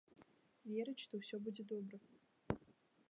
Верыць, 0.71 1.03
што 1.05 1.13
ўсё 1.21 1.37
будзе 1.49 1.63
добра. 1.73 1.97